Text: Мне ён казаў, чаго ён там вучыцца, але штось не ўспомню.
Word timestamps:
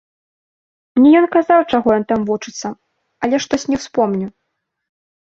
Мне 0.99 1.09
ён 1.19 1.27
казаў, 1.35 1.59
чаго 1.75 1.87
ён 1.97 2.03
там 2.13 2.19
вучыцца, 2.33 2.67
але 3.23 3.35
штось 3.47 3.69
не 3.73 3.77
ўспомню. 3.85 4.27